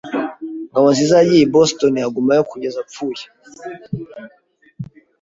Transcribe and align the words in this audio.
Ngabonziza 0.69 1.15
yagiye 1.19 1.43
i 1.45 1.51
Boston 1.53 1.95
agumayo 2.07 2.41
kugeza 2.51 2.77
apfuye. 2.83 3.23